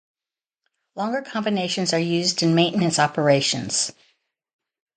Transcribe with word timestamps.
Longer 0.95 1.21
combinations 1.21 1.93
are 1.93 1.99
used 1.99 2.41
in 2.41 2.55
maintenance 2.55 2.97
operations. 2.97 3.91